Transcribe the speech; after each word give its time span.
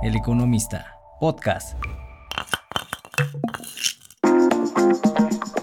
El 0.00 0.14
Economista, 0.14 0.94
podcast. 1.18 1.76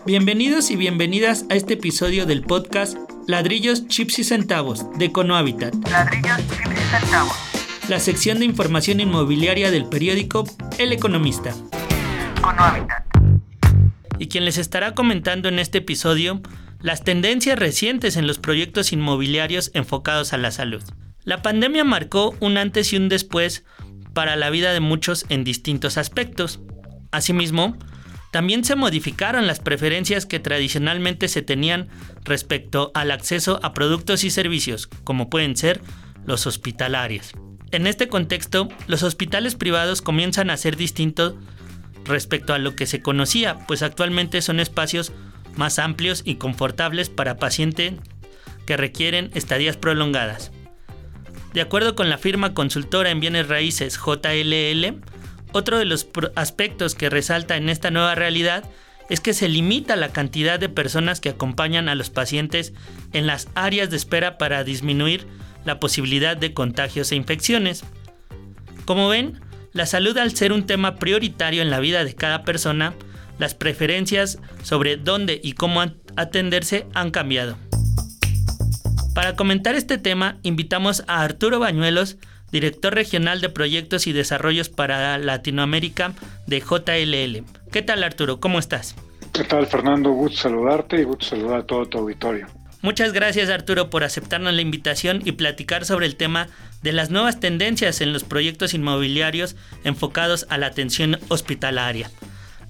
Bienvenidos 0.05 0.71
y 0.71 0.76
bienvenidas 0.76 1.46
a 1.50 1.55
este 1.55 1.76
episodio 1.76 2.26
del 2.26 2.42
podcast 2.42 2.98
Ladrillos, 3.28 3.88
Chips 3.88 4.20
y 4.20 4.24
Centavos 4.26 4.86
de 4.98 5.06
Econohabitat. 5.06 5.74
Ladrillos, 5.90 6.38
chips 6.50 6.71
y 6.71 7.00
centavos. 7.00 7.34
La 7.88 8.00
sección 8.00 8.40
de 8.40 8.46
información 8.46 9.00
inmobiliaria 9.00 9.71
del 9.71 9.88
periódico 9.88 10.43
El 10.79 10.91
Economista. 10.91 11.55
Econohabitat. 12.38 13.05
Y 14.20 14.27
quien 14.27 14.43
les 14.43 14.57
estará 14.57 14.95
comentando 14.95 15.47
en 15.47 15.59
este 15.59 15.77
episodio 15.77 16.41
las 16.81 17.05
tendencias 17.05 17.57
recientes 17.57 18.17
en 18.17 18.27
los 18.27 18.38
proyectos 18.38 18.91
inmobiliarios 18.91 19.71
enfocados 19.73 20.33
a 20.33 20.38
la 20.38 20.52
salud. 20.52 20.83
La 21.23 21.41
pandemia 21.41 21.83
marcó 21.83 22.36
un 22.39 22.57
antes 22.57 22.93
y 22.93 22.97
un 22.97 23.09
después 23.09 23.63
para 24.16 24.36
la 24.38 24.50
vida 24.50 24.73
de 24.73 24.79
muchos 24.79 25.26
en 25.30 25.44
distintos 25.44 25.99
aspectos. 25.99 26.62
Asimismo, 27.12 27.77
también 28.31 28.63
se 28.63 28.76
modificaron 28.76 29.45
las 29.45 29.59
preferencias 29.59 30.26
que 30.26 30.40
tradicionalmente 30.40 31.27
se 31.27 31.41
tenían 31.41 31.90
respecto 32.23 32.91
al 32.95 33.12
acceso 33.12 33.59
a 33.62 33.73
productos 33.73 34.23
y 34.23 34.31
servicios, 34.31 34.88
como 35.04 35.30
pueden 35.30 35.55
ser 35.55 35.81
los 36.26 36.48
hospitalarios. 36.48 37.34
En 37.71 37.88
este 37.88 38.07
contexto, 38.07 38.70
los 38.88 39.04
hospitales 39.04 39.55
privados 39.55 40.02
comienzan 40.02 40.49
a 40.49 40.57
ser 40.57 40.77
distintos 40.77 41.35
respecto 42.05 42.54
a 42.54 42.57
lo 42.57 42.76
que 42.76 42.85
se 42.85 43.02
conocía, 43.02 43.59
pues 43.68 43.84
actualmente 43.84 44.41
son 44.41 44.59
espacios 44.59 45.12
más 45.57 45.77
amplios 45.77 46.21
y 46.26 46.35
confortables 46.35 47.09
para 47.09 47.38
pacientes 47.38 47.95
que 48.66 48.77
requieren 48.77 49.29
estadías 49.34 49.76
prolongadas. 49.76 50.52
De 51.55 51.62
acuerdo 51.62 51.95
con 51.95 52.09
la 52.09 52.18
firma 52.18 52.54
consultora 52.54 53.12
en 53.12 53.22
bienes 53.22 53.48
raíces 53.48 53.98
JLL, 53.98 55.00
otro 55.54 55.80
de 55.80 55.86
los 55.86 56.05
aspectos 56.36 56.96
que 56.96 57.10
resalta 57.10 57.55
en 57.55 57.70
esta 57.70 57.91
nueva 57.91 58.13
realidad 58.13 58.70
es 59.10 59.21
que 59.21 59.34
se 59.34 59.48
limita 59.48 59.96
la 59.96 60.10
cantidad 60.10 60.60
de 60.60 60.68
personas 60.68 61.21
que 61.21 61.29
acompañan 61.29 61.88
a 61.88 61.96
los 61.96 62.10
pacientes 62.10 62.74
en 63.13 63.26
las 63.26 63.48
áreas 63.55 63.90
de 63.90 63.96
espera 63.96 64.38
para 64.38 64.66
disminuir 64.66 65.28
la 65.63 65.79
posibilidad 65.79 66.35
de 66.35 66.53
contagios 66.53 67.13
e 67.13 67.16
infecciones. 67.16 67.85
Como 68.84 69.07
ven, 69.07 69.40
la 69.72 69.85
salud 69.85 70.18
al 70.18 70.35
ser 70.35 70.51
un 70.51 70.66
tema 70.66 70.96
prioritario 70.96 71.62
en 71.62 71.69
la 71.69 71.79
vida 71.79 72.03
de 72.03 72.16
cada 72.16 72.44
persona, 72.44 72.96
las 73.40 73.56
preferencias 73.56 74.40
sobre 74.62 74.97
dónde 74.97 75.40
y 75.41 75.53
cómo 75.53 75.81
atenderse 76.18 76.85
han 76.94 77.12
cambiado. 77.12 77.56
Para 79.16 79.38
comentar 79.38 79.75
este 79.75 79.97
tema, 79.97 80.35
invitamos 80.44 81.06
a 81.08 81.22
Arturo 81.22 81.58
Bañuelos, 81.58 82.18
director 82.52 82.94
regional 82.94 83.40
de 83.40 83.47
proyectos 83.47 84.07
y 84.07 84.12
desarrollos 84.12 84.68
para 84.68 85.18
Latinoamérica 85.18 86.12
de 86.47 86.59
JLL. 86.59 87.46
¿Qué 87.72 87.81
tal 87.81 88.03
Arturo? 88.03 88.41
¿Cómo 88.41 88.59
estás? 88.59 88.94
¿Qué 89.31 89.46
tal 89.46 89.68
Fernando? 89.68 90.12
Gusto 90.12 90.40
saludarte 90.40 91.00
y 91.00 91.06
gusto 91.06 91.28
saludar 91.28 91.62
a 91.62 91.63
todo 91.63 91.85
tu 91.85 92.00
auditorio. 92.00 92.47
Muchas 92.81 93.13
gracias 93.13 93.50
Arturo 93.50 93.90
por 93.90 94.03
aceptarnos 94.03 94.53
la 94.53 94.62
invitación 94.62 95.22
y 95.24 95.31
platicar 95.31 95.85
sobre 95.85 96.07
el 96.07 96.18
tema 96.18 96.47
de 96.84 96.91
las 96.91 97.09
nuevas 97.09 97.40
tendencias 97.40 98.02
en 98.02 98.12
los 98.12 98.25
proyectos 98.25 98.74
inmobiliarios 98.74 99.56
enfocados 99.85 100.46
a 100.50 100.57
la 100.57 100.68
atención 100.68 101.19
hospitalaria. 101.29 102.12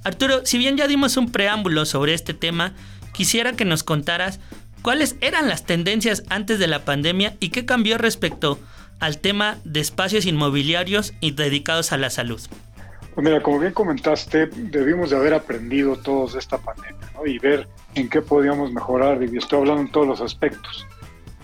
Arturo, 0.04 0.46
si 0.46 0.60
bien 0.60 0.78
ya 0.78 0.88
dimos 0.88 1.18
un 1.18 1.32
preámbulo 1.32 1.86
sobre 1.86 2.14
este 2.14 2.36
tema, 2.36 2.74
quisiera 3.14 3.54
que 3.54 3.66
nos 3.66 3.84
contaras 3.84 4.40
cuáles 4.86 5.16
eran 5.20 5.50
las 5.50 5.66
tendencias 5.66 6.24
antes 6.30 6.60
de 6.60 6.68
la 6.68 6.86
pandemia 6.86 7.38
y 7.40 7.50
qué 7.50 7.66
cambió 7.66 7.98
respecto 7.98 8.60
al 9.00 9.18
tema 9.18 9.58
de 9.64 9.80
espacios 9.80 10.28
inmobiliarios 10.28 11.16
y 11.22 11.32
dedicados 11.32 11.92
a 11.92 11.98
la 11.98 12.12
salud. 12.12 12.40
Pues 13.16 13.26
mira, 13.26 13.42
como 13.42 13.58
bien 13.58 13.74
comentaste, 13.74 14.46
debimos 14.46 15.10
de 15.10 15.16
haber 15.16 15.34
aprendido 15.34 15.96
todos 15.96 16.34
de 16.34 16.40
esta 16.40 16.60
pandemia 16.60 17.10
y 17.26 17.40
ver 17.40 17.68
en 17.96 18.08
qué 18.10 18.22
podíamos 18.22 18.72
mejorar, 18.72 19.24
y 19.24 19.36
estoy 19.36 19.62
hablando 19.62 19.82
en 19.82 19.92
todos 19.92 20.06
los 20.06 20.22
aspectos. 20.22 20.86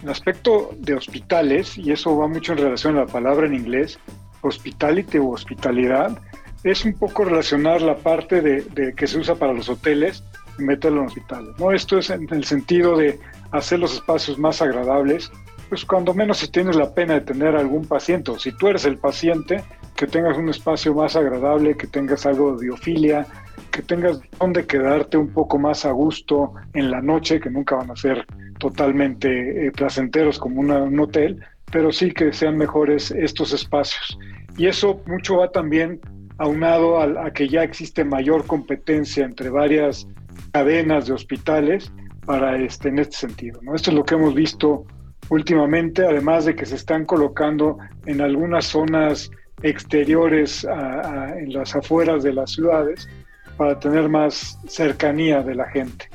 El 0.03 0.09
aspecto 0.09 0.69
de 0.78 0.94
hospitales, 0.94 1.80
y 1.80 1.91
eso 1.91 2.16
va 2.16 2.28
mucho 2.28 2.51
en 2.51 2.59
relación 2.59 2.96
a 2.97 3.06
la 3.06 3.07
palabra 3.07 3.47
en 3.47 3.56
inglés, 3.56 3.97
hospitality 4.41 5.18
o 5.18 5.30
hospitalidad, 5.30 6.16
es 6.63 6.85
un 6.85 6.94
poco 6.94 7.25
relacionar 7.25 7.81
la 7.81 7.97
parte 7.97 8.41
de, 8.41 8.94
que 8.96 9.07
se 9.07 9.18
usa 9.18 9.34
para 9.34 9.51
los 9.51 9.68
hoteles 9.68 10.24
meterlo 10.66 11.02
en 11.02 11.08
hospitales. 11.08 11.50
¿no? 11.60 11.72
Esto 11.72 11.98
es 11.98 12.10
en 12.10 12.28
el 12.32 12.44
sentido 12.44 12.98
de 12.98 13.20
hacer 13.52 13.80
los 13.80 13.94
espacios 13.94 14.38
más 14.40 14.62
agradables, 14.62 15.32
pues 15.70 15.86
cuando 15.86 16.14
menos 16.14 16.40
si 16.40 16.48
tienes 16.50 16.76
la 16.76 16.94
pena 16.94 17.14
de 17.16 17.22
tener 17.22 17.56
algún 17.56 17.86
paciente, 17.86 18.32
si 18.40 18.52
tú 18.58 18.68
eres 18.68 18.86
el 18.86 18.98
paciente, 18.98 19.64
que 19.96 20.08
tengas 20.08 20.38
un 20.38 20.50
espacio 20.50 20.94
más 20.94 21.16
agradable, 21.16 21.78
que 21.78 21.88
tengas 21.88 22.26
algo 22.26 22.56
de 22.56 22.66
biofilia, 22.66 23.28
que 23.72 23.82
tengas 23.82 24.20
donde 24.40 24.66
quedarte 24.66 25.18
un 25.18 25.30
poco 25.30 25.58
más 25.58 25.86
a 25.86 25.92
gusto 25.92 26.54
en 26.74 26.92
la 26.92 27.02
noche, 27.02 27.40
que 27.40 27.50
nunca 27.50 27.76
van 27.76 27.92
a 27.92 27.96
ser 27.96 28.26
totalmente 28.60 29.68
eh, 29.68 29.72
placenteros 29.72 30.40
como 30.40 30.62
un 30.62 31.00
hotel, 31.00 31.40
pero 31.72 31.92
sí 31.92 32.12
que 32.12 32.34
sean 32.34 32.58
mejores 32.58 33.12
estos 33.12 33.54
espacios. 33.54 34.18
Y 34.58 34.68
eso 34.68 35.02
mucho 35.06 35.38
va 35.38 35.52
también 35.52 36.02
aunado 36.38 37.00
a, 37.00 37.28
a, 37.28 37.32
que 37.32 37.48
ya 37.48 37.64
existe 37.64 38.04
mayor 38.04 38.46
competencia 38.46 39.24
entre 39.24 39.50
varias 39.50 40.08
cadenas 40.51 41.07
de 41.07 41.13
hospitales 41.13 41.91
para 42.25 42.57
este, 42.57 42.89
en 42.89 43.00
este 43.00 43.17
sentido. 43.17 43.59
¿no? 43.63 43.75
Esto 43.75 43.91
es 43.91 43.95
lo 43.95 44.03
que 44.03 44.16
hemos 44.16 44.34
visto 44.34 44.85
últimamente, 45.29 46.06
además 46.06 46.45
de 46.45 46.56
que 46.56 46.66
se 46.66 46.75
están 46.75 47.06
colocando 47.06 47.78
en 48.06 48.22
algunas 48.22 48.66
zonas 48.66 49.31
exteriores 49.63 50.66
en 51.38 51.53
las 51.53 51.75
afueras 51.75 52.23
de 52.23 52.34
las 52.34 52.51
ciudades 52.51 53.07
para 53.57 53.79
tener 53.79 54.09
más 54.09 54.59
cercanía 54.67 55.41
de 55.41 55.56
la 55.56 55.69
gente. 55.69 56.09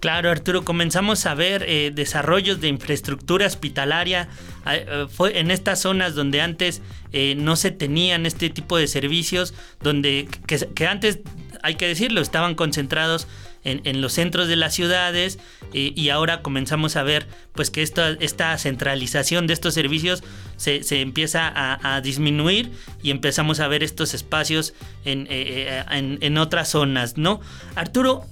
Claro, 0.00 0.30
Arturo, 0.30 0.64
comenzamos 0.64 1.26
a 1.26 1.34
ver 1.34 1.64
eh, 1.68 1.92
desarrollos 1.94 2.60
de 2.60 2.66
infraestructura 2.66 3.46
hospitalaria 3.46 4.28
eh, 4.68 5.06
fue 5.08 5.38
en 5.38 5.52
estas 5.52 5.80
zonas 5.80 6.16
donde 6.16 6.40
antes 6.40 6.82
eh, 7.12 7.36
no 7.36 7.54
se 7.54 7.70
tenían 7.70 8.26
este 8.26 8.50
tipo 8.50 8.76
de 8.76 8.88
servicios, 8.88 9.54
donde 9.80 10.26
que 10.74 10.86
antes, 10.88 11.20
hay 11.62 11.76
que 11.76 11.86
decirlo, 11.86 12.20
estaban 12.20 12.54
concentrados 12.54 13.26
en, 13.64 14.00
los 14.00 14.12
centros 14.14 14.48
de 14.48 14.56
las 14.56 14.74
ciudades 14.74 15.38
eh, 15.72 15.92
y 15.94 16.08
ahora 16.08 16.42
comenzamos 16.42 16.96
a 16.96 17.04
ver 17.04 17.28
pues 17.54 17.70
que 17.70 17.82
esta, 17.82 18.10
esta 18.10 18.56
centralización 18.58 19.46
de 19.46 19.54
estos 19.54 19.74
servicios 19.74 20.24
se, 20.56 20.82
empieza 21.00 21.52
a, 21.54 22.00
disminuir 22.00 22.72
y 23.02 23.10
empezamos 23.10 23.60
a 23.60 23.68
ver 23.68 23.82
estos 23.82 24.14
espacios 24.14 24.74
en, 25.04 25.26
eh, 25.30 25.84
eh, 25.90 26.18
en, 26.20 26.38
otras 26.38 26.70
zonas, 26.70 27.16
¿no? 27.16 27.40
Arturo, 27.74 28.24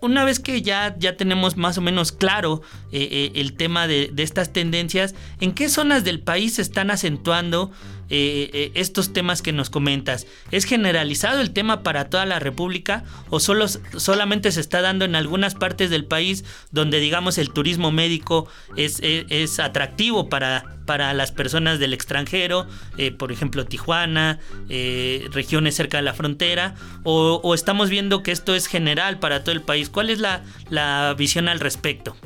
una 0.00 0.24
vez 0.24 0.40
que 0.40 0.62
ya, 0.62 0.96
ya 0.98 1.16
tenemos 1.16 1.56
más 1.56 1.78
o 1.78 1.80
menos 1.80 2.12
claro 2.12 2.62
el 2.90 3.52
tema 3.54 3.86
de, 3.86 4.10
de 4.12 4.22
estas 4.22 4.52
tendencias, 4.52 5.14
¿en 5.40 5.52
qué 5.52 5.68
zonas 5.68 6.04
del 6.04 6.20
país 6.20 6.54
se 6.54 6.62
están 6.62 6.90
acentuando 6.90 7.70
eh, 8.10 8.50
eh, 8.52 8.70
estos 8.74 9.12
temas 9.12 9.42
que 9.42 9.52
nos 9.52 9.70
comentas? 9.70 10.26
¿Es 10.50 10.64
generalizado 10.64 11.40
el 11.40 11.52
tema 11.52 11.82
para 11.82 12.08
toda 12.08 12.26
la 12.26 12.38
República 12.38 13.04
o 13.30 13.40
solo, 13.40 13.66
solamente 13.68 14.52
se 14.52 14.60
está 14.60 14.80
dando 14.80 15.04
en 15.04 15.14
algunas 15.14 15.54
partes 15.54 15.90
del 15.90 16.04
país 16.04 16.44
donde 16.70 17.00
digamos 17.00 17.38
el 17.38 17.50
turismo 17.50 17.90
médico 17.90 18.48
es, 18.76 19.00
es, 19.02 19.58
atractivo 19.60 20.28
para, 20.28 20.76
para 20.86 21.12
las 21.14 21.32
personas 21.32 21.78
del 21.78 21.92
extranjero, 21.92 22.66
eh, 22.96 23.10
por 23.10 23.32
ejemplo 23.32 23.64
Tijuana, 23.66 24.38
regiones 24.68 25.74
cerca 25.74 25.98
de 25.98 26.02
la 26.02 26.14
frontera, 26.14 26.74
o, 27.04 27.54
estamos 27.54 27.90
viendo 27.90 28.22
que 28.22 28.32
esto 28.32 28.54
es 28.54 28.66
general 28.66 29.18
para 29.18 29.42
todo 29.42 29.52
el 29.52 29.62
país? 29.62 29.88
¿Cuál 29.88 30.10
es 30.10 30.18
la, 30.18 30.42
la 30.70 31.14
visión 31.16 31.48
al 31.48 31.60
respecto? 31.60 32.16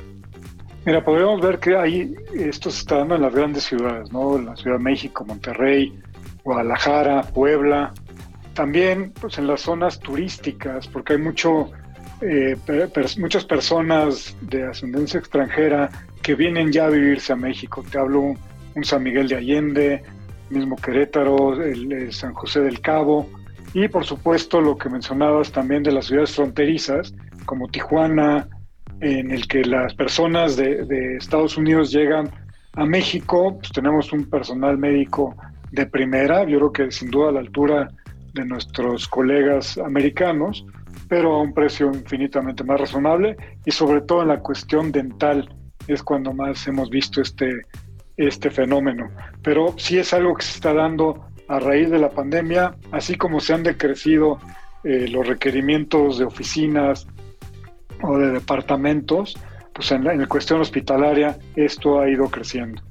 Mira, 0.85 1.05
podríamos 1.05 1.41
ver 1.41 1.61
que 1.61 1.77
ahí 1.77 2.15
esto 2.35 2.69
se 2.71 2.81
está 2.81 2.99
dando 2.99 3.15
en 3.15 3.23
las 3.23 3.33
grandes 3.33 3.63
ciudades, 3.65 4.11
¿no? 4.11 4.37
La 4.37 4.57
Ciudad 4.57 4.79
de 4.79 4.83
México, 4.83 5.25
Monterrey, 5.25 5.97
Guadalajara, 6.43 7.23
Puebla. 7.23 7.93
También 8.55 9.13
pues, 9.21 9.39
en 9.39 9.47
las 9.47 9.61
zonas 9.61 10.01
turísticas, 10.01 10.89
porque 10.89 11.13
hay 11.13 11.21
mucho, 11.21 11.71
eh, 12.21 12.57
muchas 13.19 13.45
personas 13.45 14.37
de 14.41 14.65
ascendencia 14.65 15.21
extranjera 15.21 15.89
que 16.21 16.35
vienen 16.35 16.73
ya 16.73 16.87
a 16.87 16.91
vivirse 16.91 17.33
a 17.33 17.37
México. 17.37 17.85
Te 17.89 17.99
hablo 17.99 18.21
un, 18.75 18.85
San 18.85 19.05
Miguel 19.05 19.29
de 19.29 19.37
Allende, 19.37 20.03
mismo 20.51 20.77
Querétaro, 20.77 21.63
el, 21.63 22.13
San 22.13 22.35
José 22.35 22.61
del 22.61 22.81
Cabo, 22.81 23.29
y 23.73 23.87
por 23.87 24.05
supuesto 24.05 24.61
lo 24.61 24.77
que 24.77 24.89
mencionabas 24.89 25.53
también 25.53 25.83
de 25.83 25.93
las 25.93 26.07
ciudades 26.07 26.35
fronterizas, 26.35 27.15
como 27.45 27.69
Tijuana, 27.69 28.49
en 29.03 29.33
el 29.33 29.49
que 29.49 29.65
las 29.65 29.95
personas 29.95 30.57
de, 30.57 31.17
Estados 31.17 31.57
Unidos 31.57 31.91
llegan 31.91 32.31
a 32.75 32.87
México, 32.87 33.59
pues 33.59 33.73
tenemos 33.73 34.13
un 34.13 34.31
personal 34.31 34.79
médico 34.79 35.37
de 35.73 35.87
primera, 35.87 36.45
yo 36.45 36.59
creo 36.59 36.73
que 36.73 36.91
sin 36.93 37.11
duda 37.11 37.31
a 37.31 37.33
la 37.33 37.41
altura 37.41 37.89
de 38.33 38.45
nuestros 38.45 39.09
colegas 39.09 39.77
americanos, 39.77 40.65
pero 41.09 41.35
a 41.35 41.43
un 41.43 41.53
precio 41.53 41.91
infinitamente 41.93 42.63
más 42.63 42.81
razonable 42.81 43.37
y 43.67 43.73
sobre 43.73 44.03
todo 44.03 44.23
en 44.23 44.29
la 44.29 44.39
cuestión 44.39 44.93
dental 44.93 45.53
es 45.89 46.01
cuando 46.03 46.33
más 46.33 46.67
hemos 46.69 46.89
visto 46.89 47.21
este, 47.21 47.63
este 48.17 48.51
fenómeno. 48.51 49.11
Pero 49.43 49.75
sí 49.79 49.99
es 49.99 50.15
algo 50.15 50.37
que 50.37 50.45
se 50.45 50.55
está 50.55 50.73
dando 50.73 51.27
a 51.49 51.59
raíz 51.59 51.91
de 51.91 51.99
la 51.99 52.11
pandemia, 52.11 52.77
así 52.93 53.17
como 53.17 53.41
se 53.41 53.53
han 53.53 53.65
decrecido 53.65 54.39
eh, 54.85 55.09
los 55.09 55.27
requerimientos 55.27 56.19
de 56.19 56.25
oficinas 56.25 57.09
o 58.03 58.19
de 58.19 58.31
departamentos, 58.31 59.37
pues 59.73 59.91
en 59.93 60.05
la, 60.05 60.27
cuestión 60.27 60.61
hospitalaria 60.61 61.39
esto 61.57 62.01
ha 62.01 62.09
ido 62.09 62.29
creciendo. 62.31 62.83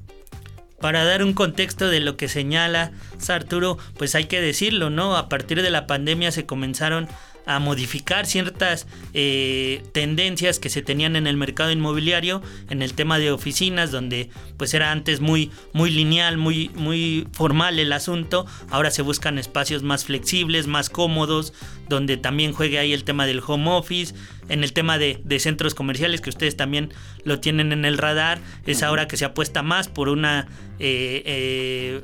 Para 0.80 1.04
dar 1.04 1.22
un 1.22 1.32
contexto 1.32 1.88
de 1.88 2.00
lo 2.00 2.16
que 2.16 2.26
señala 2.26 2.90
Arturo, 3.28 3.78
pues 3.96 4.16
hay 4.16 4.24
que 4.24 4.40
decirlo, 4.40 4.90
¿no? 4.90 5.16
A 5.16 5.28
partir 5.28 5.62
de 5.62 5.70
la 5.70 5.86
pandemia 5.86 6.32
se 6.32 6.44
comenzaron 6.44 7.08
a 7.46 7.58
modificar 7.58 8.26
ciertas 8.26 8.86
eh, 9.14 9.82
tendencias 9.92 10.58
que 10.58 10.68
se 10.68 10.82
tenían 10.82 11.16
en 11.16 11.26
el 11.26 11.36
mercado 11.36 11.70
inmobiliario, 11.70 12.42
en 12.70 12.82
el 12.82 12.94
tema 12.94 13.18
de 13.18 13.32
oficinas, 13.32 13.90
donde 13.90 14.30
pues 14.56 14.74
era 14.74 14.92
antes 14.92 15.20
muy, 15.20 15.50
muy 15.72 15.90
lineal, 15.90 16.36
muy, 16.36 16.70
muy 16.74 17.26
formal 17.32 17.78
el 17.78 17.92
asunto, 17.92 18.46
ahora 18.70 18.90
se 18.90 19.02
buscan 19.02 19.38
espacios 19.38 19.82
más 19.82 20.04
flexibles, 20.04 20.66
más 20.66 20.88
cómodos, 20.88 21.52
donde 21.88 22.16
también 22.16 22.52
juegue 22.52 22.78
ahí 22.78 22.92
el 22.92 23.04
tema 23.04 23.26
del 23.26 23.42
home 23.44 23.70
office, 23.70 24.14
en 24.48 24.64
el 24.64 24.72
tema 24.72 24.98
de, 24.98 25.20
centros 25.38 25.74
comerciales, 25.74 26.20
que 26.20 26.30
ustedes 26.30 26.56
también 26.56 26.92
lo 27.24 27.40
tienen 27.40 27.72
en 27.72 27.84
el 27.84 27.98
radar, 27.98 28.40
es 28.66 28.82
ahora 28.82 29.08
que 29.08 29.16
se 29.16 29.24
apuesta 29.24 29.62
más 29.62 29.88
por 29.88 30.08
una... 30.08 30.48
Eh, 30.78 31.22
eh, 31.24 32.02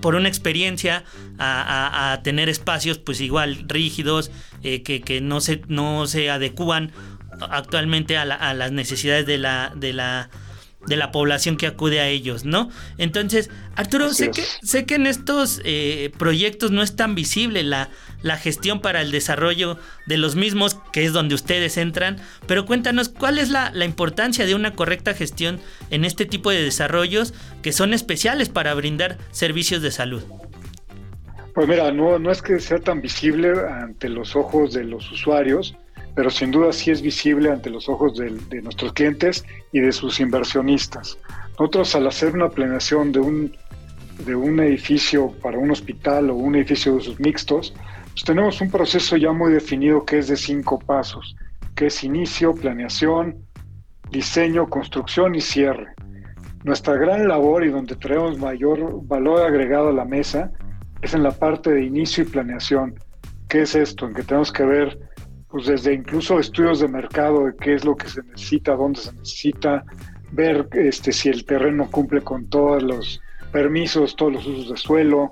por 0.00 0.14
una 0.14 0.28
experiencia 0.28 1.04
a, 1.38 2.18
tener 2.24 2.48
espacios 2.48 2.96
pues 2.96 3.20
igual 3.20 3.64
rígidos 3.68 4.30
eh, 4.62 4.82
que, 4.82 5.20
no 5.20 5.42
se 5.42 5.60
no 5.68 6.06
se 6.06 6.30
adecúan 6.30 6.90
actualmente 7.50 8.16
a, 8.16 8.24
las 8.24 8.72
necesidades 8.72 9.26
de 9.26 9.36
la 9.36 9.74
de 9.76 9.92
la 9.92 10.30
de 10.86 10.96
la 10.96 11.12
población 11.12 11.56
que 11.56 11.66
acude 11.66 12.00
a 12.00 12.08
ellos, 12.08 12.44
¿no? 12.44 12.70
Entonces, 12.98 13.50
Arturo, 13.76 14.12
sé 14.12 14.30
que, 14.30 14.42
sé 14.62 14.86
que 14.86 14.96
en 14.96 15.06
estos 15.06 15.60
eh, 15.64 16.12
proyectos 16.18 16.70
no 16.70 16.82
es 16.82 16.96
tan 16.96 17.14
visible 17.14 17.62
la, 17.62 17.90
la 18.24 18.38
gestión 18.38 18.80
para 18.80 19.02
el 19.02 19.12
desarrollo 19.12 19.78
de 20.06 20.16
los 20.16 20.34
mismos, 20.34 20.78
que 20.92 21.04
es 21.04 21.12
donde 21.12 21.34
ustedes 21.34 21.76
entran, 21.76 22.16
pero 22.46 22.64
cuéntanos 22.64 23.10
cuál 23.10 23.38
es 23.38 23.50
la, 23.50 23.72
importancia 23.84 24.46
de 24.46 24.54
una 24.54 24.72
correcta 24.72 25.12
gestión 25.14 25.60
en 25.90 26.04
este 26.04 26.24
tipo 26.24 26.50
de 26.50 26.62
desarrollos 26.62 27.34
que 27.62 27.72
son 27.72 27.92
especiales 27.92 28.48
para 28.48 28.72
brindar 28.74 29.18
servicios 29.30 29.82
de 29.82 29.90
salud. 29.90 30.22
Pues 31.54 31.68
mira, 31.68 31.92
no, 31.92 32.18
no 32.18 32.32
es 32.32 32.40
que 32.40 32.58
sea 32.60 32.78
tan 32.78 33.00
visible 33.00 33.52
ante 33.70 34.08
los 34.08 34.34
ojos 34.34 34.72
de 34.72 34.84
los 34.84 35.12
usuarios, 35.12 35.76
pero 36.14 36.30
sin 36.30 36.50
duda 36.50 36.72
sí 36.72 36.90
es 36.90 37.02
visible 37.02 37.50
ante 37.50 37.70
los 37.70 37.88
ojos 37.88 38.16
de, 38.16 38.62
nuestros 38.62 38.92
clientes 38.92 39.44
y 39.72 39.80
de 39.80 39.92
sus 39.92 40.20
inversionistas. 40.20 41.18
Nosotros 41.58 41.94
al 41.94 42.06
hacer 42.06 42.34
una 42.34 42.48
planeación 42.48 43.12
de 43.12 43.20
un, 43.20 43.52
de 44.24 44.34
un 44.34 44.60
edificio 44.60 45.32
para 45.42 45.58
un 45.58 45.70
hospital 45.70 46.30
o 46.30 46.34
un 46.34 46.56
edificio 46.56 46.92
de 46.92 46.98
usos 46.98 47.20
mixtos, 47.20 47.74
pues 48.12 48.24
tenemos 48.24 48.60
un 48.60 48.70
proceso 48.70 49.16
ya 49.16 49.32
muy 49.32 49.52
definido 49.52 50.04
que 50.04 50.18
es 50.18 50.28
de 50.28 50.36
cinco 50.36 50.78
pasos, 50.78 51.36
que 51.74 51.86
es 51.86 52.04
inicio, 52.04 52.54
planeación, 52.54 53.36
diseño, 54.10 54.68
construcción 54.68 55.34
y 55.34 55.40
cierre. 55.40 55.94
Nuestra 56.62 56.94
gran 56.94 57.26
labor 57.28 57.64
y 57.64 57.70
donde 57.70 57.96
traemos 57.96 58.38
mayor 58.38 59.04
valor 59.06 59.42
agregado 59.42 59.88
a 59.88 59.92
la 59.92 60.04
mesa 60.04 60.52
es 61.02 61.12
en 61.12 61.22
la 61.22 61.32
parte 61.32 61.70
de 61.70 61.84
inicio 61.84 62.24
y 62.24 62.28
planeación. 62.28 62.94
¿Qué 63.48 63.62
es 63.62 63.74
esto? 63.74 64.06
En 64.06 64.14
que 64.14 64.22
tenemos 64.22 64.50
que 64.50 64.64
ver, 64.64 64.98
pues 65.54 65.66
desde 65.66 65.94
incluso 65.94 66.40
estudios 66.40 66.80
de 66.80 66.88
mercado 66.88 67.46
de 67.46 67.54
qué 67.54 67.74
es 67.74 67.84
lo 67.84 67.94
que 67.94 68.08
se 68.08 68.24
necesita, 68.24 68.74
dónde 68.74 68.98
se 68.98 69.12
necesita, 69.12 69.84
ver 70.32 70.66
este, 70.72 71.12
si 71.12 71.28
el 71.28 71.44
terreno 71.44 71.88
cumple 71.92 72.22
con 72.22 72.48
todos 72.48 72.82
los 72.82 73.20
permisos, 73.52 74.16
todos 74.16 74.32
los 74.32 74.46
usos 74.48 74.70
de 74.70 74.76
suelo, 74.76 75.30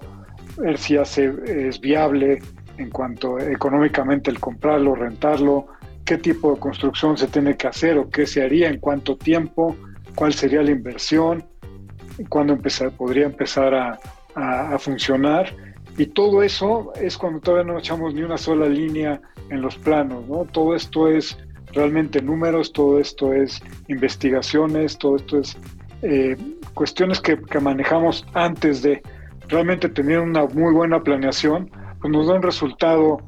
ver 0.59 0.79
si 0.79 0.97
hace, 0.97 1.35
es 1.45 1.81
viable, 1.81 2.41
en 2.79 2.91
cuanto 2.91 3.37
económicamente 3.41 4.31
el 4.31 4.39
comprarlo, 4.39 4.95
rentarlo, 4.95 5.67
qué 6.05 6.19
tipo 6.19 6.55
de 6.55 6.61
construcción 6.61 7.17
se 7.19 7.27
tiene 7.27 7.57
que 7.57 7.67
hacer 7.67 7.99
o 7.99 8.09
qué 8.09 8.25
se 8.25 8.45
haría, 8.45 8.69
en 8.69 8.79
cuánto 8.79 9.17
tiempo, 9.17 9.77
cuál 10.15 10.35
sería 10.35 10.63
la 10.63 10.71
inversión, 10.71 11.45
cuándo 12.29 12.53
empezar, 12.53 12.93
podría 12.93 13.27
empezar 13.27 13.75
a, 13.75 14.79
funcionar. 14.79 15.53
Y 15.99 16.07
todo 16.07 16.43
eso 16.43 16.93
es 16.95 17.19
cuando 17.19 17.41
todavía 17.41 17.73
no 17.73 17.79
echamos 17.79 18.15
ni 18.15 18.23
una 18.23 18.39
sola 18.39 18.67
línea 18.67 19.21
en 19.51 19.61
los 19.61 19.77
planos, 19.77 20.27
¿no? 20.27 20.47
Todo 20.47 20.75
esto 20.75 21.09
es 21.09 21.37
realmente 21.73 22.23
números, 22.23 22.73
todo 22.73 22.99
esto 22.99 23.33
es 23.33 23.63
investigaciones, 23.89 24.99
todo 24.99 25.17
esto 25.17 25.39
es 25.39 25.57
eh, 26.03 26.37
cuestiones 26.75 27.21
que, 27.21 27.39
manejamos 27.61 28.27
antes 28.35 28.83
de 28.83 29.03
realmente 29.49 29.89
tener 29.89 30.21
una 30.21 30.47
muy 30.47 30.73
buena 30.73 31.03
planeación 31.03 31.71
pues 32.01 32.13
nos 32.13 32.27
da 32.27 32.35
un 32.35 32.43
resultado 32.43 33.23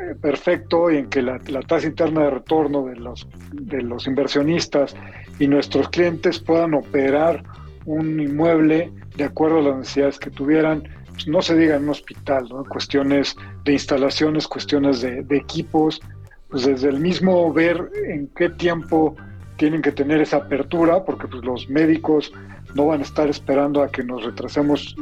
eh, 0.00 0.14
perfecto 0.20 0.90
en 0.90 1.08
que 1.08 1.22
la, 1.22 1.38
tasa 1.38 1.86
interna 1.86 2.24
de 2.24 2.30
retorno 2.30 2.86
de 2.86 2.96
los, 2.96 3.28
de 3.52 3.82
los 3.82 4.08
inversionistas 4.08 4.96
y 5.38 5.46
nuestros 5.46 5.88
clientes 5.90 6.40
puedan 6.40 6.74
operar 6.74 7.44
un 7.86 8.18
inmueble 8.20 8.92
de 9.16 9.24
acuerdo 9.24 9.58
a 9.58 9.62
las 9.62 9.76
necesidades 9.78 10.18
que 10.18 10.30
tuvieran, 10.30 10.82
no 11.26 11.42
se 11.42 11.56
diga 11.56 11.76
en 11.76 11.84
un 11.84 11.90
hospital, 11.90 12.48
¿no? 12.48 12.64
cuestiones 12.64 13.36
de 13.64 13.72
instalaciones, 13.72 14.46
cuestiones 14.46 15.00
de, 15.00 15.24
equipos, 15.30 16.00
pues 16.48 16.64
desde 16.64 16.88
el 16.88 17.00
mismo 17.00 17.52
ver 17.52 17.90
en 18.06 18.28
qué 18.36 18.50
tiempo 18.50 19.16
tienen 19.56 19.82
que 19.82 19.92
tener 19.92 20.20
esa 20.20 20.38
apertura, 20.38 21.04
porque 21.04 21.26
pues 21.26 21.44
los 21.44 21.68
médicos 21.68 22.32
no 22.74 22.86
van 22.86 23.00
a 23.00 23.02
estar 23.02 23.28
esperando 23.28 23.82
a 23.82 23.90
que 23.90 24.04
nos 24.04 24.24
retrasemos 24.24 24.94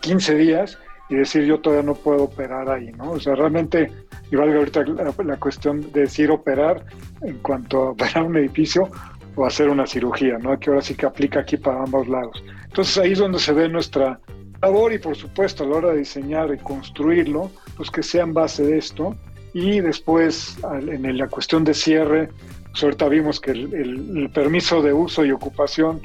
15 0.00 0.34
días, 0.36 0.78
y 1.08 1.16
decir 1.16 1.44
yo 1.44 1.60
todavía 1.60 1.84
no 1.84 1.94
puedo 1.94 2.24
operar 2.24 2.68
ahí, 2.70 2.90
¿no? 2.92 3.12
O 3.12 3.20
sea, 3.20 3.34
realmente, 3.34 3.92
y 4.30 4.36
valga 4.36 4.58
ahorita 4.58 4.84
la, 5.24 5.36
cuestión 5.36 5.92
de 5.92 6.02
decir 6.02 6.30
operar 6.30 6.84
en 7.22 7.38
cuanto 7.38 7.82
a 7.82 7.90
operar 7.90 8.24
un 8.24 8.36
edificio 8.36 8.88
o 9.36 9.44
hacer 9.44 9.68
una 9.68 9.86
cirugía, 9.86 10.38
¿no? 10.38 10.58
Que 10.58 10.70
ahora 10.70 10.82
sí 10.82 10.94
que 10.94 11.06
aplica 11.06 11.40
aquí 11.40 11.56
para 11.56 11.82
ambos 11.82 12.08
lados. 12.08 12.42
Entonces 12.64 12.96
ahí 12.98 13.12
es 13.12 13.18
donde 13.18 13.38
se 13.38 13.52
ve 13.52 13.68
nuestra 13.68 14.18
labor 14.64 14.92
y 14.92 14.98
por 14.98 15.16
supuesto 15.16 15.64
a 15.64 15.66
la 15.66 15.76
hora 15.76 15.90
de 15.92 15.98
diseñar 15.98 16.52
y 16.54 16.58
construirlo, 16.58 17.50
pues 17.76 17.90
que 17.90 18.02
sea 18.02 18.22
en 18.24 18.34
base 18.34 18.62
de 18.62 18.78
esto. 18.78 19.16
Y 19.52 19.80
después 19.80 20.56
en 20.70 21.16
la 21.16 21.28
cuestión 21.28 21.64
de 21.64 21.74
cierre, 21.74 22.28
pues 22.70 22.82
ahorita 22.82 23.08
vimos 23.08 23.40
que 23.40 23.52
el 23.52 24.30
permiso 24.34 24.82
de 24.82 24.92
uso 24.92 25.24
y 25.24 25.30
ocupación 25.30 26.00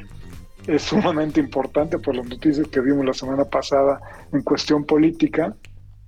es 0.67 0.83
sumamente 0.91 1.39
importante 1.39 1.97
por 1.99 2.15
las 2.15 2.27
noticias 2.27 2.67
que 2.67 2.79
vimos 2.79 3.05
la 3.05 3.13
semana 3.13 3.45
pasada 3.45 3.99
en 4.31 4.41
cuestión 4.41 4.85
política, 4.85 5.53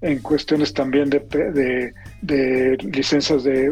en 0.01 0.19
cuestiones 0.19 0.73
también 0.73 1.09
de, 1.09 1.93
de, 2.21 2.77
licencias 2.91 3.43
de, 3.43 3.71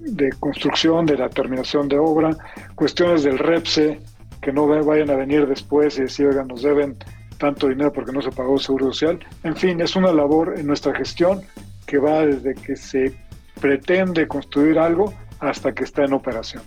de, 0.00 0.30
construcción, 0.38 1.06
de 1.06 1.16
la 1.16 1.28
terminación 1.28 1.88
de 1.88 1.98
obra, 1.98 2.36
cuestiones 2.74 3.24
del 3.24 3.38
REPSE, 3.38 4.00
que 4.40 4.52
no 4.52 4.66
vayan 4.66 5.10
a 5.10 5.16
venir 5.16 5.46
después 5.46 5.98
y 5.98 6.02
decir, 6.02 6.26
oigan, 6.26 6.48
nos 6.48 6.62
deben 6.62 6.96
tanto 7.42 7.68
dinero 7.68 7.92
porque 7.92 8.12
no 8.12 8.22
se 8.22 8.30
pagó 8.30 8.54
el 8.54 8.60
seguro 8.60 8.92
social. 8.92 9.18
En 9.42 9.56
fin, 9.56 9.80
es 9.80 9.96
una 9.96 10.12
labor 10.12 10.54
en 10.56 10.64
nuestra 10.64 10.94
gestión 10.94 11.42
que 11.86 11.98
va 11.98 12.24
desde 12.24 12.54
que 12.54 12.76
se 12.76 13.12
pretende 13.60 14.28
construir 14.28 14.78
algo 14.78 15.12
hasta 15.40 15.74
que 15.74 15.82
está 15.82 16.04
en 16.04 16.12
operación. 16.12 16.62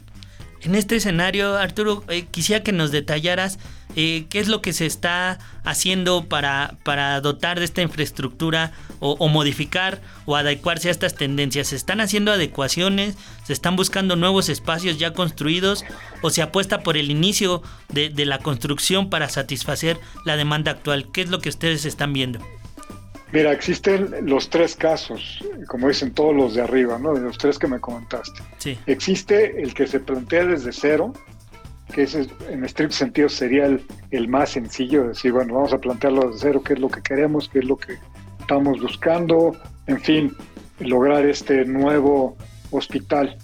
En 0.61 0.75
este 0.75 0.97
escenario, 0.97 1.55
Arturo, 1.55 2.03
eh, 2.09 2.25
quisiera 2.29 2.61
que 2.61 2.73
nos 2.73 2.91
detallaras 2.91 3.57
eh, 3.95 4.25
qué 4.29 4.39
es 4.39 4.47
lo 4.47 4.61
que 4.61 4.73
se 4.73 4.85
está 4.85 5.39
haciendo 5.63 6.25
para, 6.25 6.75
para 6.83 7.19
dotar 7.21 7.59
de 7.59 7.65
esta 7.65 7.81
infraestructura 7.81 8.71
o, 8.99 9.27
modificar 9.27 10.01
o 10.25 10.35
adecuarse 10.35 10.87
a 10.87 10.91
estas 10.91 11.15
tendencias. 11.15 11.67
¿Se 11.67 11.75
están 11.75 12.01
haciendo 12.01 12.31
adecuaciones? 12.31 13.15
¿Se 13.45 13.53
están 13.53 13.75
buscando 13.75 14.15
nuevos 14.15 14.49
espacios 14.49 14.97
ya 14.97 15.13
construidos? 15.13 15.85
¿O 16.21 16.29
se 16.29 16.41
apuesta 16.41 16.81
por 16.81 16.97
el 16.97 17.11
inicio 17.11 17.61
de, 17.89 18.09
de 18.09 18.25
la 18.25 18.39
construcción 18.39 19.09
para 19.09 19.29
satisfacer 19.29 19.99
la 20.25 20.37
demanda 20.37 20.71
actual? 20.71 21.11
¿Qué 21.11 21.21
es 21.21 21.29
lo 21.29 21.39
que 21.39 21.49
ustedes 21.49 21.85
están 21.85 22.13
viendo? 22.13 22.39
Mira, 23.31 23.51
existen 23.51 24.15
los 24.21 24.49
tres 24.49 24.75
casos, 24.75 25.43
como 25.67 25.87
dicen 25.87 26.13
todos 26.13 26.33
los 26.33 26.53
de 26.53 26.61
arriba, 26.61 26.97
¿no? 26.99 27.13
De 27.13 27.21
los 27.21 27.37
tres 27.37 27.59
que 27.59 27.67
me 27.67 27.79
comentaste. 27.79 28.41
Sí. 28.59 28.77
Existe 28.85 29.61
el 29.61 29.73
que 29.73 29.87
se 29.87 29.99
plantea 29.99 30.45
desde 30.45 30.71
cero, 30.71 31.11
que 31.93 32.03
ese 32.03 32.27
en 32.49 32.63
estricto 32.63 32.95
sentido 32.95 33.29
sería 33.29 33.65
el, 34.11 34.27
más 34.27 34.51
sencillo, 34.51 35.07
decir, 35.07 35.31
bueno, 35.31 35.55
vamos 35.55 35.73
a 35.73 35.77
plantearlo 35.77 36.27
desde 36.27 36.39
cero, 36.39 36.61
qué 36.65 36.73
es 36.73 36.79
lo 36.79 36.89
que 36.89 37.01
queremos, 37.01 37.49
qué 37.49 37.59
es 37.59 37.65
lo 37.65 37.77
que 37.77 37.97
estamos 38.39 38.81
buscando, 38.81 39.55
en 39.87 39.99
fin, 39.99 40.35
lograr 40.79 41.25
este 41.25 41.65
nuevo 41.65 42.35
hospital. 42.71 43.37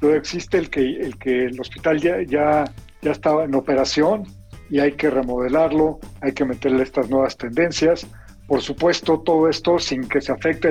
Luego 0.00 0.16
existe 0.16 0.58
el 0.58 0.70
que 0.70 0.80
el, 0.80 1.18
que 1.18 1.46
el 1.46 1.60
hospital 1.60 2.00
ya, 2.00 2.22
ya, 2.22 2.64
ya 3.02 3.10
estaba 3.10 3.44
en 3.44 3.54
operación 3.54 4.24
y 4.70 4.78
hay 4.80 4.92
que 4.92 5.10
remodelarlo, 5.10 5.98
hay 6.20 6.32
que 6.32 6.44
meterle 6.44 6.82
estas 6.82 7.10
nuevas 7.10 7.36
tendencias 7.36 8.06
por 8.48 8.62
supuesto, 8.62 9.20
todo 9.20 9.48
esto 9.48 9.78
sin 9.78 10.08
que 10.08 10.22
se 10.22 10.32
afecte 10.32 10.70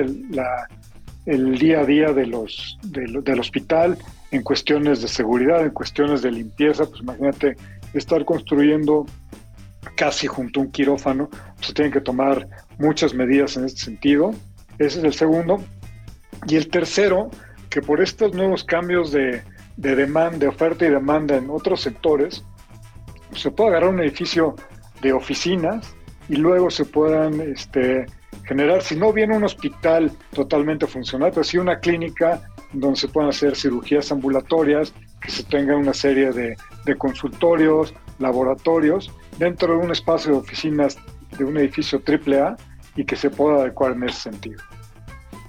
el, 1.26 1.58
día 1.58 1.80
a 1.80 1.84
día 1.84 2.12
de 2.12 2.26
los, 2.26 2.76
del 2.82 3.38
hospital 3.40 3.96
en 4.30 4.42
cuestiones 4.42 5.02
de 5.02 5.08
seguridad, 5.08 5.62
en 5.62 5.70
cuestiones 5.70 6.22
de 6.22 6.30
limpieza. 6.30 6.86
Pues 6.86 7.00
imagínate 7.00 7.56
estar 7.94 8.24
construyendo 8.24 9.06
casi 9.96 10.26
junto 10.26 10.60
a 10.60 10.64
un 10.64 10.70
quirófano, 10.70 11.28
se 11.60 11.72
tienen 11.72 11.92
que 11.92 12.00
tomar 12.00 12.46
muchas 12.78 13.14
medidas 13.14 13.56
en 13.56 13.64
este 13.64 13.80
sentido. 13.80 14.32
Ese 14.78 14.98
es 14.98 15.04
el 15.04 15.14
segundo. 15.14 15.62
Y 16.46 16.56
el 16.56 16.68
tercero, 16.68 17.30
que 17.70 17.80
por 17.80 18.00
estos 18.00 18.34
nuevos 18.34 18.64
cambios 18.64 19.10
de, 19.12 19.42
de 19.76 19.96
demanda, 19.96 20.38
de 20.38 20.48
oferta 20.48 20.86
y 20.86 20.90
demanda 20.90 21.36
en 21.36 21.50
otros 21.50 21.80
sectores, 21.80 22.44
se 23.34 23.50
puede 23.50 23.70
agarrar 23.70 23.90
un 23.90 24.00
edificio 24.00 24.54
de 25.02 25.12
oficinas 25.12 25.94
y 26.28 26.36
luego 26.36 26.70
se 26.70 26.84
puedan 26.84 27.40
este, 27.40 28.06
generar, 28.44 28.82
si 28.82 28.96
no 28.96 29.12
viene 29.12 29.36
un 29.36 29.44
hospital 29.44 30.10
totalmente 30.32 30.86
funcional, 30.86 31.30
pero 31.30 31.44
sí 31.44 31.58
una 31.58 31.78
clínica 31.78 32.40
donde 32.72 32.98
se 32.98 33.08
puedan 33.08 33.30
hacer 33.30 33.56
cirugías 33.56 34.10
ambulatorias, 34.12 34.92
que 35.20 35.30
se 35.30 35.42
tenga 35.42 35.76
una 35.76 35.94
serie 35.94 36.32
de, 36.32 36.56
consultorios, 36.96 37.92
laboratorios, 38.18 39.10
dentro 39.38 39.78
de 39.78 39.84
un 39.84 39.92
espacio 39.92 40.32
de 40.32 40.38
oficinas 40.38 40.96
de 41.36 41.44
un 41.44 41.56
edificio 41.58 42.02
AAA 42.06 42.56
y 42.96 43.04
que 43.04 43.16
se 43.16 43.30
pueda 43.30 43.60
adecuar 43.60 43.92
en 43.92 44.04
ese 44.04 44.22
sentido. 44.22 44.62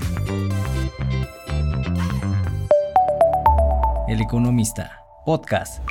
El 4.08 4.20
economista, 4.20 5.02
podcast. 5.24 5.82